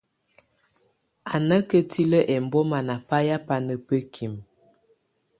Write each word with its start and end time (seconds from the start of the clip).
Á 1.33 1.35
nà 1.47 1.57
ketilǝ́ 1.69 2.27
ɛmbɔma 2.35 2.77
nà 2.87 2.95
bayɛ̀á 3.07 3.37
banà 3.47 3.73
bǝ́kimǝ. 3.85 4.39